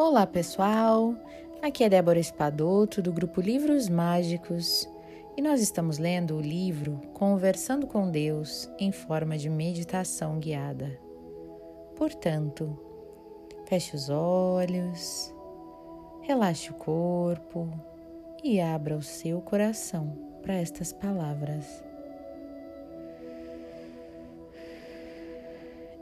[0.00, 1.12] Olá pessoal,
[1.60, 4.88] aqui é Débora Espadoto do grupo Livros Mágicos
[5.36, 10.96] e nós estamos lendo o livro Conversando com Deus em forma de meditação guiada.
[11.96, 12.78] Portanto,
[13.66, 15.34] feche os olhos,
[16.22, 17.68] relaxe o corpo
[18.44, 21.82] e abra o seu coração para estas palavras.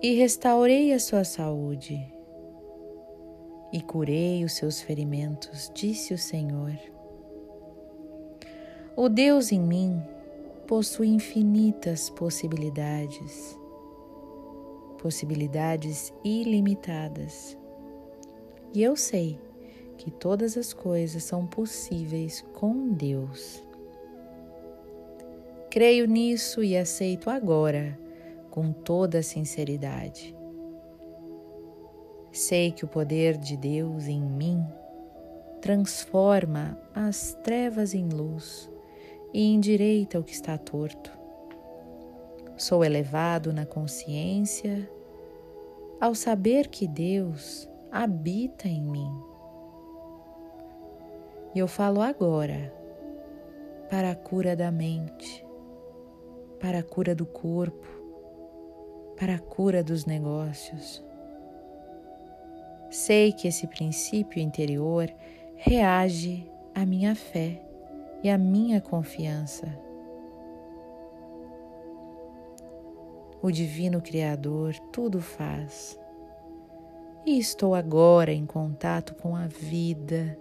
[0.03, 2.15] E restaurei a sua saúde
[3.73, 6.79] e curei os seus ferimentos, disse o Senhor.
[8.97, 10.03] O Deus em mim
[10.67, 13.59] possui infinitas possibilidades,
[15.01, 17.57] possibilidades ilimitadas.
[18.73, 19.39] E eu sei
[19.97, 23.63] que todas as coisas são possíveis com Deus.
[25.71, 27.99] Creio nisso e aceito agora
[28.51, 30.36] com toda sinceridade.
[32.37, 34.63] Sei que o poder de Deus em mim
[35.63, 38.71] transforma as trevas em luz
[39.33, 41.11] e endireita o que está torto.
[42.55, 44.87] Sou elevado na consciência
[45.99, 49.11] ao saber que Deus habita em mim.
[51.55, 52.71] E eu falo agora
[53.89, 55.43] para a cura da mente,
[56.61, 57.87] para a cura do corpo,
[59.17, 61.06] para a cura dos negócios
[62.97, 65.13] Sei que esse princípio interior
[65.55, 67.63] reage à minha fé
[68.25, 69.69] e à minha confiança.
[73.43, 76.01] O Divino Criador tudo faz.
[77.27, 80.35] E estou agora em contato com a vida,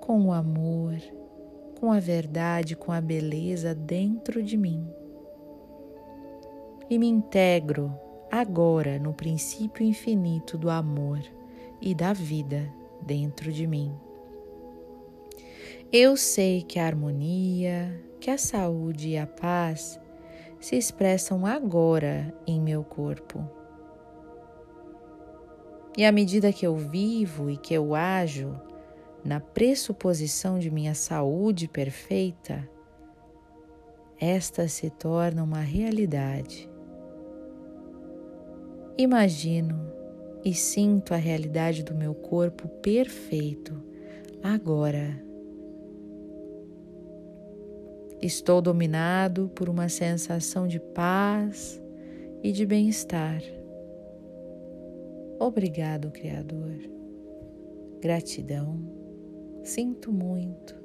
[0.00, 0.96] com o amor,
[1.78, 4.82] com a verdade, com a beleza dentro de mim.
[6.88, 7.94] E me integro
[8.30, 11.20] agora no princípio infinito do amor
[11.82, 12.72] e da vida
[13.02, 13.92] dentro de mim.
[15.92, 20.00] Eu sei que a harmonia, que a saúde e a paz
[20.60, 23.46] se expressam agora em meu corpo.
[25.98, 28.58] E à medida que eu vivo e que eu ajo
[29.22, 32.66] na pressuposição de minha saúde perfeita,
[34.18, 36.70] esta se torna uma realidade.
[38.96, 39.91] Imagino
[40.44, 43.80] e sinto a realidade do meu corpo perfeito
[44.42, 45.22] agora.
[48.20, 51.82] Estou dominado por uma sensação de paz
[52.42, 53.42] e de bem-estar.
[55.38, 56.78] Obrigado, Criador.
[58.00, 58.78] Gratidão.
[59.64, 60.80] Sinto muito.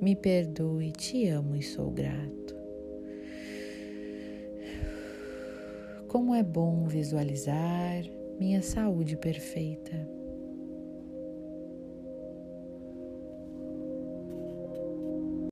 [0.00, 2.54] Me perdoe, te amo e sou grato.
[6.06, 8.04] Como é bom visualizar
[8.38, 9.96] minha saúde perfeita.